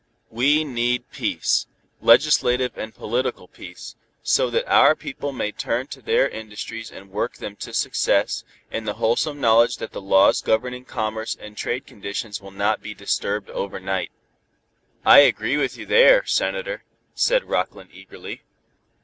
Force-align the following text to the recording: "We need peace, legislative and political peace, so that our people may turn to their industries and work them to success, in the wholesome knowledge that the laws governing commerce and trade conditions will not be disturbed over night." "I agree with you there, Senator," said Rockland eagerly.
"We 0.31 0.63
need 0.63 1.11
peace, 1.11 1.67
legislative 2.01 2.75
and 2.75 2.91
political 2.91 3.47
peace, 3.47 3.95
so 4.23 4.49
that 4.49 4.67
our 4.67 4.95
people 4.95 5.31
may 5.31 5.51
turn 5.51 5.85
to 5.89 6.01
their 6.01 6.27
industries 6.27 6.89
and 6.89 7.11
work 7.11 7.35
them 7.35 7.55
to 7.57 7.71
success, 7.71 8.43
in 8.71 8.85
the 8.85 8.95
wholesome 8.95 9.39
knowledge 9.39 9.77
that 9.77 9.91
the 9.91 10.01
laws 10.01 10.41
governing 10.41 10.85
commerce 10.85 11.37
and 11.39 11.55
trade 11.55 11.85
conditions 11.85 12.41
will 12.41 12.49
not 12.49 12.81
be 12.81 12.95
disturbed 12.95 13.51
over 13.51 13.79
night." 13.79 14.09
"I 15.05 15.19
agree 15.19 15.57
with 15.57 15.77
you 15.77 15.85
there, 15.85 16.25
Senator," 16.25 16.83
said 17.13 17.43
Rockland 17.43 17.91
eagerly. 17.93 18.41